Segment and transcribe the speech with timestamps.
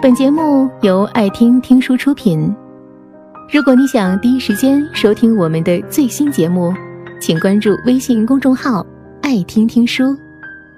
[0.00, 2.54] 本节目由爱听听书出品。
[3.52, 6.72] 如果你想第一时间收听我们的最新节目，
[7.20, 8.86] 请关注微信公众号
[9.22, 10.16] “爱听听书”，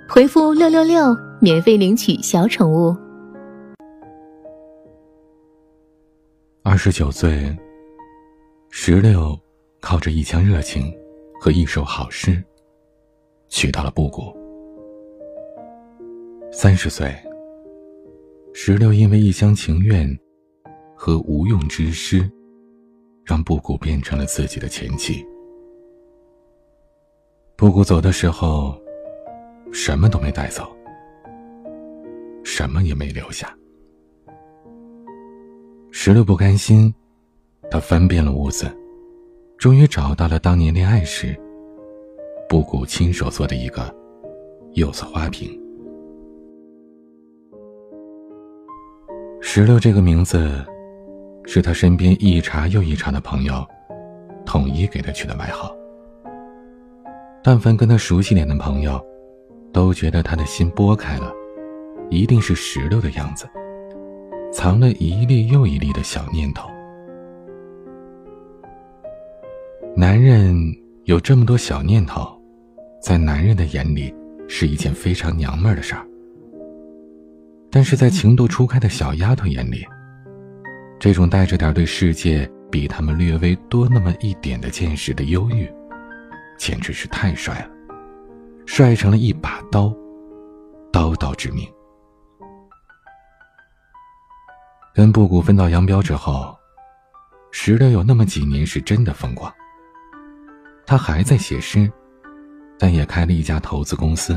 [0.08, 2.96] 回复“六六六”免费领取小宠物。
[6.62, 7.54] 二十九岁，
[8.70, 9.38] 石榴
[9.82, 10.90] 靠着一腔热情
[11.38, 12.42] 和一首好诗，
[13.50, 14.34] 娶到了布谷。
[16.50, 17.14] 三十岁，
[18.52, 20.06] 石榴因为一厢情愿
[20.94, 22.28] 和无用之师，
[23.24, 25.24] 让布谷变成了自己的前妻。
[27.56, 28.78] 布谷走的时候，
[29.72, 30.68] 什么都没带走，
[32.44, 33.56] 什么也没留下。
[35.90, 36.92] 石榴不甘心，
[37.70, 38.70] 他翻遍了屋子，
[39.58, 41.38] 终于找到了当年恋爱时
[42.48, 43.94] 布谷亲手做的一个
[44.72, 45.58] 柚子花瓶。
[49.52, 50.64] 石榴这个名字，
[51.44, 53.66] 是他身边一茬又一茬的朋友
[54.46, 55.74] 统一给他取的外号。
[57.42, 59.04] 但凡跟他熟悉点的朋友，
[59.72, 61.32] 都觉得他的心拨开了，
[62.10, 63.44] 一定是石榴的样子，
[64.52, 66.70] 藏了一粒又一粒的小念头。
[69.96, 70.54] 男人
[71.06, 72.40] 有这么多小念头，
[73.02, 74.14] 在男人的眼里
[74.46, 76.06] 是一件非常娘们儿的事儿。
[77.70, 79.86] 但是在情窦初开的小丫头眼里，
[80.98, 85.72] 这种带着点对世界比他们略微多那么一点的见识的忧郁，
[86.58, 87.68] 简直是太帅了，
[88.66, 89.94] 帅成了一把刀，
[90.92, 91.66] 刀刀致命。
[94.92, 96.58] 跟布谷分道扬镳之后，
[97.52, 99.50] 石榴有那么几年是真的风光。
[100.84, 101.90] 他还在写诗，
[102.76, 104.36] 但也开了一家投资公司。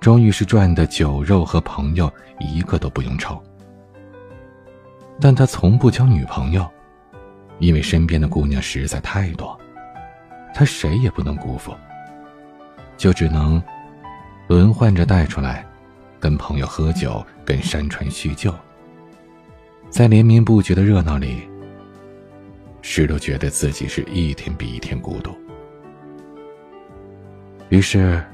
[0.00, 3.40] 终于是赚的酒肉和朋友一个都不用愁，
[5.20, 6.66] 但他从不交女朋友，
[7.58, 9.58] 因为身边的姑娘实在太多，
[10.54, 11.74] 他谁也不能辜负，
[12.96, 13.62] 就只能
[14.48, 15.66] 轮换着带出来，
[16.18, 18.54] 跟朋友喝酒，跟山川叙旧。
[19.90, 21.46] 在连绵不绝的热闹里，
[22.80, 25.36] 石头觉得自己是一天比一天孤独，
[27.68, 28.24] 于是。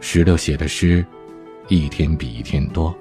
[0.00, 1.04] 石榴写的诗，
[1.68, 2.94] 一天比一天多。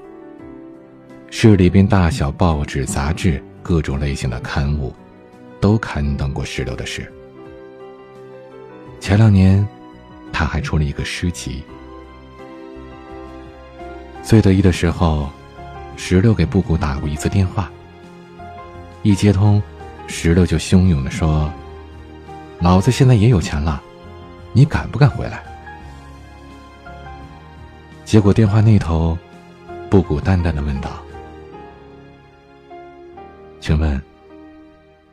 [1.29, 4.93] 市里边大小报纸、杂志、各种类型的刊物，
[5.59, 7.11] 都刊登过石榴的诗。
[8.99, 9.65] 前两年，
[10.31, 11.63] 他还出了一个诗集。
[14.23, 15.29] 最得意的时候，
[15.95, 17.71] 石榴给布谷打过一次电话。
[19.03, 19.61] 一接通，
[20.07, 21.51] 石榴就汹涌的说
[22.59, 23.81] ：“老子现在也有钱了，
[24.53, 25.43] 你敢不敢回来？”
[28.15, 29.17] 结果电话那头，
[29.89, 31.03] 布谷淡淡的问道
[33.59, 34.01] ：“请问，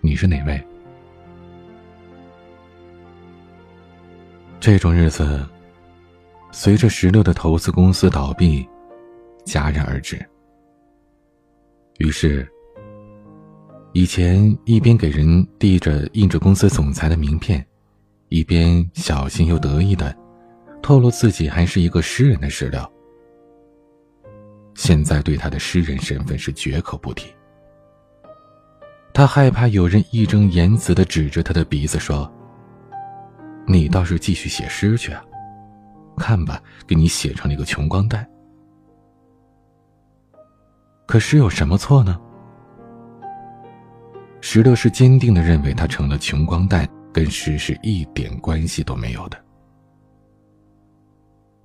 [0.00, 0.62] 你是哪位？”
[4.60, 5.44] 这种日子，
[6.52, 8.64] 随着石榴的投资公司倒闭，
[9.46, 10.24] 戛然而止。
[11.98, 12.48] 于是，
[13.94, 17.66] 以前一边给人递着印着公司总裁的名片，
[18.28, 20.21] 一边小心又得意的。
[20.82, 22.90] 透露自己还是一个诗人的史料，
[24.74, 27.32] 现在对他的诗人身份是绝口不提。
[29.14, 32.30] 他害怕有人义正言辞的指着他的鼻子说
[33.68, 35.24] ：“你倒是继续写诗去啊，
[36.16, 38.28] 看吧，给你写成了一个穷光蛋。”
[41.06, 42.18] 可诗有什么错呢？
[44.40, 49.38] 石榴是坚定的认为，他成了穷光蛋，跟诗是一点关系都没有的。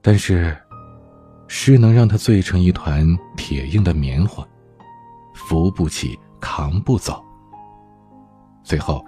[0.08, 0.56] 但是，
[1.50, 4.48] 诗能让他醉成一团铁硬的棉花，
[5.36, 7.22] 扶不起，扛不走。
[8.64, 9.04] 最后，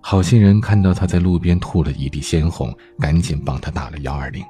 [0.00, 4.42] 好心人看到他在路边吐了一地鲜红，赶紧帮他打了幺二零。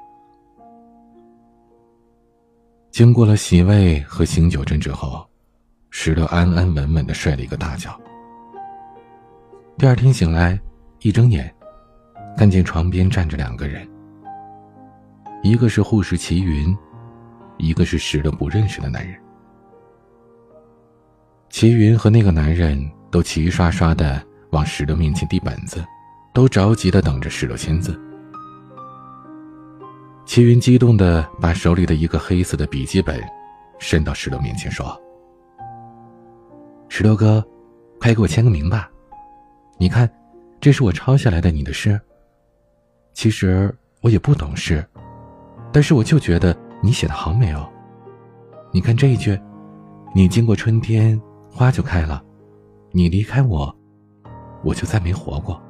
[2.89, 5.27] 经过了洗胃和醒酒针之后，
[5.89, 7.93] 石头安安稳稳的睡了一个大觉。
[9.77, 10.57] 第二天醒来，
[11.01, 11.53] 一睁眼，
[12.37, 13.85] 看见床边站着两个人。
[15.45, 16.75] 一个是护士齐云，
[17.59, 19.15] 一个是石榴不认识的男人。
[21.51, 24.19] 齐云和那个男人都齐刷刷的
[24.49, 25.85] 往石榴面前递本子，
[26.33, 27.95] 都着急的等着石榴签字。
[30.25, 33.21] 齐云激动的把手里的一个黑色的笔记本
[33.77, 34.99] 伸到石榴面前说
[36.89, 37.45] ：“石榴哥，
[37.99, 38.89] 快给我签个名吧！
[39.77, 40.11] 你看，
[40.59, 42.01] 这是我抄下来的你的诗。
[43.13, 43.71] 其实
[44.01, 44.83] 我也不懂事。”
[45.75, 47.67] 但是我就觉得你写的好美哦，
[48.71, 49.37] 你看这一句，
[50.13, 52.23] 你经过春天，花就开了；
[52.91, 53.75] 你离开我，
[54.63, 55.61] 我就再没活过。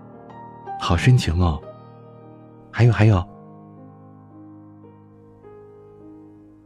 [0.80, 1.60] 好深情哦。
[2.72, 3.28] 还有还有，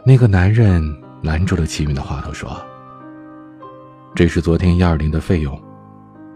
[0.04, 0.84] 那个男人
[1.24, 2.52] 拦住了齐云的话头，说
[4.14, 5.58] ：“这是昨天幺二零的费用，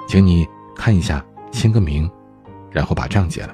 [0.08, 1.22] 请你看一下，
[1.52, 2.10] 签个名，
[2.72, 3.54] 然后把账结了。”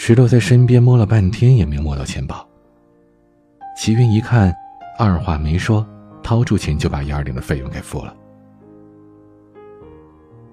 [0.00, 2.48] 石头在身边摸了半天，也没摸到钱包。
[3.76, 4.54] 齐云一看，
[4.96, 5.84] 二话没说，
[6.22, 8.14] 掏出钱就把幺二零的费用给付了。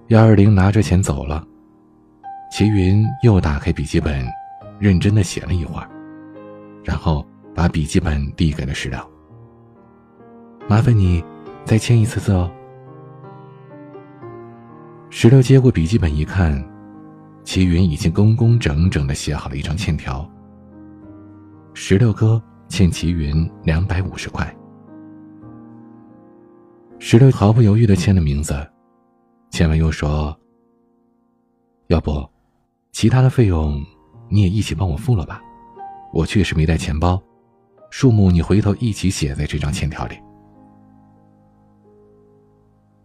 [0.07, 1.45] 幺二零拿着钱走了，
[2.51, 4.25] 齐云又打开笔记本，
[4.79, 5.87] 认真的写了一会儿，
[6.83, 9.07] 然后把笔记本递给了石头。
[10.67, 11.23] 麻烦你
[11.63, 12.51] 再签一次字哦。
[15.11, 16.74] 石头接过笔记本一看。
[17.45, 20.29] 齐云已经工工整整的写好了一张欠条。
[21.73, 24.53] 石榴哥欠齐云两百五十块。
[26.99, 28.55] 石榴毫不犹豫的签了名字，
[29.51, 30.35] 签完又说
[31.87, 32.27] ：“要不，
[32.91, 33.79] 其他的费用
[34.27, 35.39] 你也一起帮我付了吧？
[36.11, 37.21] 我确实没带钱包，
[37.91, 40.17] 数目你回头一起写在这张欠条里。”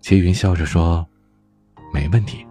[0.01, 1.07] 齐云笑着说
[1.93, 2.45] ：“没问题。”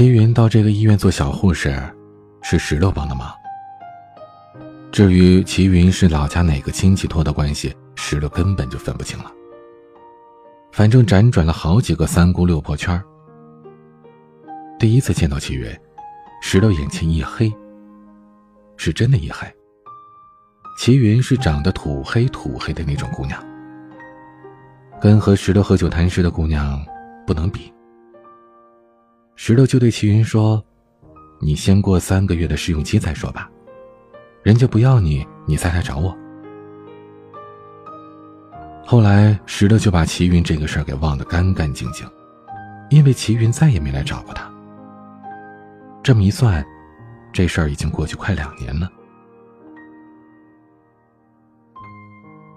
[0.00, 1.78] 齐云到这个医院做小护士，
[2.40, 3.30] 是石榴帮的忙。
[4.90, 9.30] 至于齐云是老家哪个亲戚托的关系，石榴根本就分不清了。
[10.72, 12.98] 反正辗转了好几个三姑六婆圈
[14.78, 15.70] 第一次见到齐云，
[16.40, 17.52] 石榴眼前一黑。
[18.78, 19.46] 是真的一黑。
[20.78, 23.38] 齐云是长得土黑土黑的那种姑娘，
[24.98, 26.82] 跟和石榴喝酒谈事的姑娘
[27.26, 27.70] 不能比。
[29.42, 30.62] 石头就对齐云说
[31.40, 33.50] ：“你先过三个月的试用期再说吧，
[34.42, 36.14] 人家不要你，你再来找我。”
[38.84, 42.06] 后来，石头就把齐云这个事儿给忘得干干净净，
[42.90, 44.46] 因为齐云再也没来找过他。
[46.02, 46.62] 这么一算，
[47.32, 48.92] 这事儿已经过去快两年了。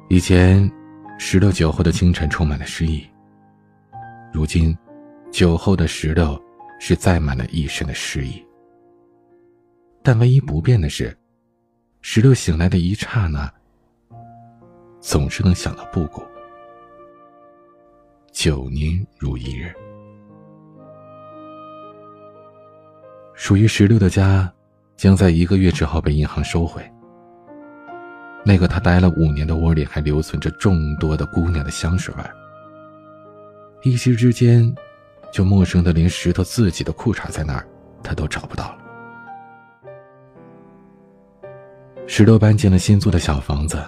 [0.10, 0.70] 以前，
[1.18, 3.08] 石头酒后的清晨充满了诗意，
[4.34, 4.78] 如今，
[5.32, 6.38] 酒后的石头。
[6.86, 8.46] 是载满了一身的诗意，
[10.02, 11.18] 但唯一不变的是，
[12.02, 13.50] 石榴醒来的一刹那，
[15.00, 16.22] 总是能想到布谷。
[18.34, 19.74] 九年如一日，
[23.34, 24.52] 属于石榴的家，
[24.98, 26.84] 将在一个月之后被银行收回。
[28.44, 32.24] 那个他待了五年的窝里，还留存着众多的姑娘的香水味。
[33.84, 34.76] 一夕之间。
[35.34, 37.68] 就陌生的，连石头自己的裤衩在哪儿，
[38.04, 38.78] 他都找不到了。
[42.06, 43.84] 石头搬进了新租的小房子，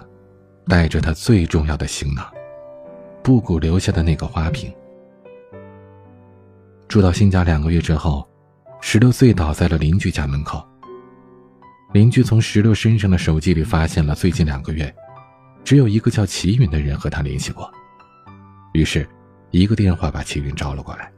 [0.67, 2.25] 带着他最重要的行囊——
[3.21, 4.73] 布谷留下的那个花瓶。
[6.87, 8.27] 住到新家两个月之后，
[8.81, 10.67] 石榴醉倒在了邻居家门口。
[11.93, 14.91] 邻居从石榴身上的手机里发现了最近两个月，
[15.63, 17.71] 只有一个叫齐云的人和他联系过，
[18.73, 19.07] 于是，
[19.51, 21.11] 一个电话把齐云招了过来。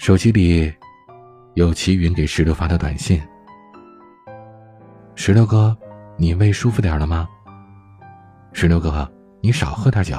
[0.00, 0.72] 手机里，
[1.52, 3.20] 有齐云给石榴发的短信
[5.14, 5.76] ：“石榴哥，
[6.16, 7.28] 你胃舒服点了吗？
[8.54, 9.06] 石榴哥，
[9.42, 10.16] 你少喝点酒。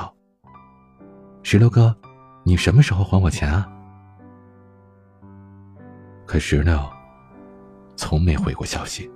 [1.42, 1.98] 石榴哥，
[2.44, 3.68] 你什么时候还我钱啊？”
[6.28, 6.80] 可石榴
[7.96, 9.10] 从没回过消息。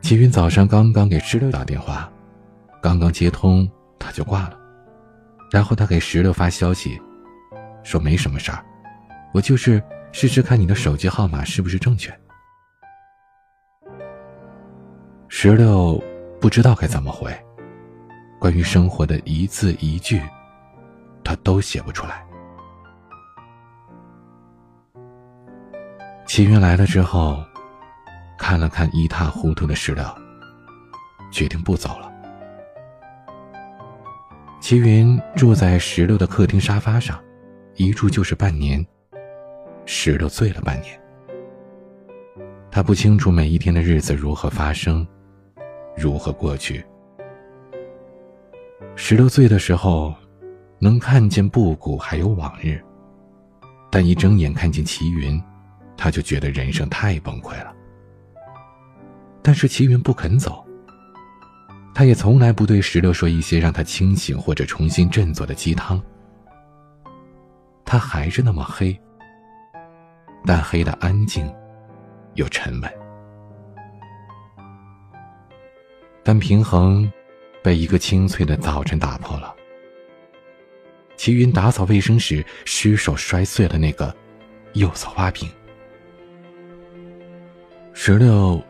[0.00, 2.10] 齐云早上刚刚给石榴打电话，
[2.80, 4.58] 刚刚接通他就挂了，
[5.52, 6.98] 然后他给石榴发消息。
[7.86, 8.64] 说没什么事儿，
[9.32, 12.12] 我就是试试看你的手机号码是不是正确。
[15.28, 16.02] 石榴
[16.40, 17.32] 不知道该怎么回，
[18.40, 20.20] 关于生活的一字一句，
[21.22, 22.26] 他都写不出来。
[26.26, 27.40] 齐云来了之后，
[28.36, 30.04] 看了看一塌糊涂的石榴，
[31.30, 32.12] 决定不走了。
[34.60, 37.16] 齐云住在石榴的客厅沙发上。
[37.76, 38.84] 一住就是半年，
[39.84, 40.98] 石榴醉了半年。
[42.70, 45.06] 他不清楚每一天的日子如何发生，
[45.94, 46.82] 如何过去。
[48.94, 50.14] 石榴醉的时候，
[50.78, 52.82] 能看见布谷还有往日，
[53.90, 55.38] 但一睁眼看见齐云，
[55.98, 57.74] 他就觉得人生太崩溃了。
[59.42, 60.64] 但是齐云不肯走，
[61.94, 66.02] 他也从来不对石榴说一些让他清醒或者重新振作的鸡汤。
[67.86, 69.00] 他还是那么黑，
[70.44, 71.50] 但黑的安静，
[72.34, 72.92] 又沉稳。
[76.24, 77.10] 但平衡
[77.62, 79.54] 被一个清脆的早晨打破了。
[81.16, 84.14] 齐云打扫卫生时失手摔碎了那个
[84.74, 85.48] 釉色花瓶。
[87.94, 88.60] 石榴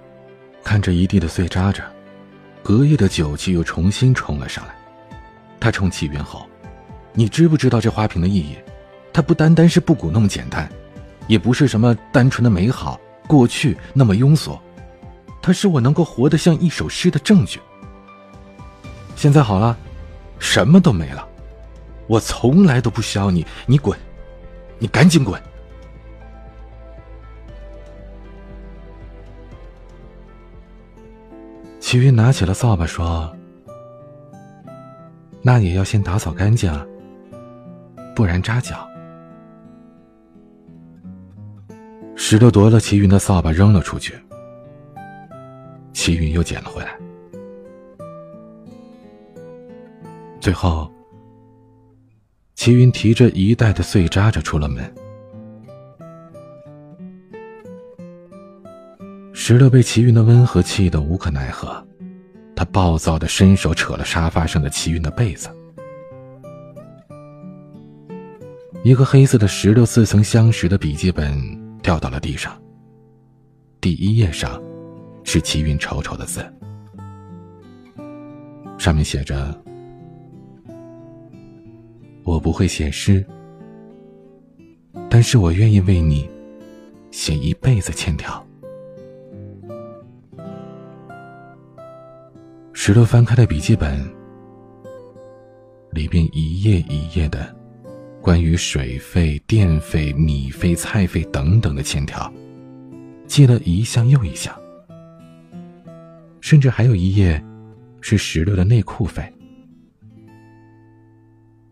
[0.63, 1.91] 看着一地的碎渣渣，
[2.63, 4.77] 隔夜的酒气又重新冲了上来。
[5.59, 6.47] 他冲齐云吼
[7.15, 8.57] ：“你知不知道这花瓶的意义？
[9.17, 10.71] 它不单单是布谷那么简单，
[11.27, 14.59] 也不是什么单纯的美好过去那么庸俗，
[15.41, 17.59] 它是我能够活得像一首诗的证据。
[19.15, 19.75] 现在好了，
[20.39, 21.27] 什么都没了。”
[22.07, 23.99] 我从来都不需要你，你滚，
[24.79, 25.41] 你赶紧滚！
[31.81, 33.35] 齐云拿起了扫把，说
[35.41, 36.71] ：“那也要先打扫干净，
[38.15, 38.87] 不然扎脚。”
[42.17, 44.15] 石榴夺了齐云的扫把，扔了出去。
[45.93, 46.99] 齐云又捡了回来，
[50.41, 50.91] 最后。
[52.55, 54.93] 齐云提着一袋的碎渣渣出了门，
[59.33, 61.87] 石榴被齐云的温和气得无可奈何，
[62.57, 65.49] 他暴躁的伸手扯了沙发上的齐云的被子，
[68.83, 71.39] 一个黑色的石榴似曾相识的笔记本
[71.87, 72.61] 掉到了地上。
[73.81, 74.61] 第一页上
[75.23, 76.45] 是齐云丑丑的字，
[78.77, 79.57] 上面写着。
[82.25, 83.25] 我不会写诗，
[85.09, 86.29] 但是我愿意为你
[87.13, 88.45] 写一辈子欠条。
[92.73, 94.05] 石头翻开了笔记本，
[95.93, 97.56] 里边一页一页的
[98.27, 102.29] 关于水费、电费、米费、菜费等等的欠条，
[103.29, 104.53] 记了一项又一项，
[106.41, 107.41] 甚至还有一页
[108.01, 109.33] 是石榴的内裤费。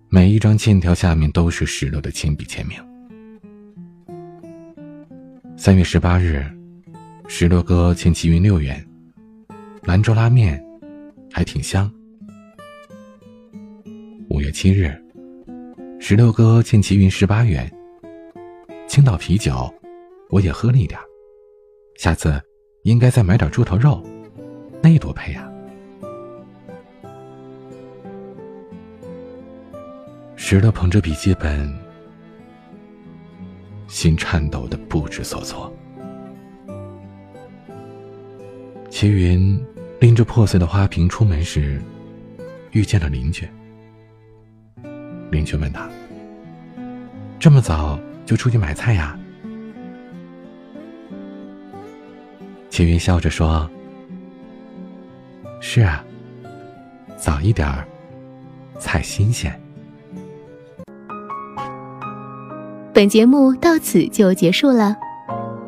[0.08, 2.78] 每一张欠条下面都是石榴的亲笔签名。
[5.56, 6.46] 三月十八日，
[7.26, 8.80] 石榴哥欠齐云六元，
[9.82, 10.64] 兰州拉面
[11.32, 11.92] 还挺香。
[14.28, 14.96] 五月七日，
[16.06, 17.66] 石榴哥欠齐云十八元，
[18.87, 19.73] 青岛啤酒
[20.28, 21.00] 我也喝了一点，
[21.96, 22.38] 下次
[22.82, 24.04] 应该再买点猪头肉，
[24.82, 25.50] 那多配啊！
[30.37, 31.75] 石头捧着笔记本，
[33.88, 35.75] 心颤抖的不知所措。
[38.90, 39.58] 齐云
[40.00, 41.80] 拎着破碎的花瓶出门时，
[42.73, 43.49] 遇见了邻居。
[45.34, 45.88] 邻居问他
[47.40, 49.18] ：“这么早就出去买菜呀？”
[52.70, 53.68] 齐云笑着说
[55.60, 56.04] ：“是啊，
[57.16, 57.84] 早一点儿，
[58.78, 59.52] 菜新鲜。”
[62.94, 64.96] 本节目到此就结束了，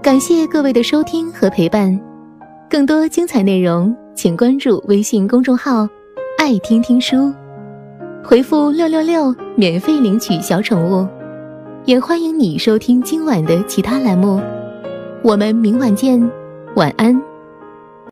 [0.00, 2.00] 感谢各位的收听和陪伴。
[2.70, 5.88] 更多精彩内容，请关注微信公众号
[6.38, 7.34] “爱听听书”，
[8.28, 11.06] 回复“六六六”免费领取小宠物。
[11.84, 14.42] 也欢迎你收听今晚的其他栏目。
[15.22, 16.20] 我们明晚见，
[16.74, 17.16] 晚安。